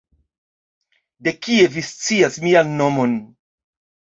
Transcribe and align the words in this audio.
De 1.23 1.33
kie 1.47 1.67
vi 1.75 1.83
scias 1.91 2.35
mian 2.47 2.75
nomon? 2.81 3.13